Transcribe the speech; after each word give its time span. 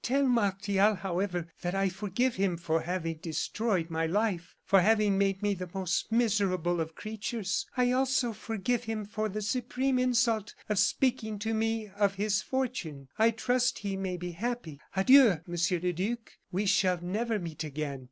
Tell 0.03 0.23
Martial, 0.23 0.95
however, 0.95 1.45
that 1.61 1.75
I 1.75 1.87
forgive 1.87 2.33
him 2.33 2.57
for 2.57 2.81
having 2.81 3.17
destroyed 3.17 3.91
my 3.91 4.07
life, 4.07 4.55
for 4.65 4.81
having 4.81 5.15
made 5.15 5.43
me 5.43 5.53
the 5.53 5.69
most 5.75 6.11
miserable 6.11 6.81
of 6.81 6.95
creatures. 6.95 7.67
I 7.77 7.91
also 7.91 8.33
forgive 8.33 8.85
him 8.85 9.05
for 9.05 9.29
the 9.29 9.43
supreme 9.43 9.99
insult 9.99 10.55
of 10.67 10.79
speaking 10.79 11.37
to 11.37 11.53
me 11.53 11.89
of 11.95 12.15
his 12.15 12.41
fortune. 12.41 13.09
I 13.19 13.29
trust 13.29 13.77
he 13.85 13.95
may 13.95 14.17
be 14.17 14.31
happy. 14.31 14.79
Adieu, 14.95 15.41
Monsieur 15.45 15.79
le 15.79 15.93
Duc, 15.93 16.31
we 16.51 16.65
shall 16.65 16.97
never 16.99 17.37
meet 17.37 17.63
again. 17.63 17.99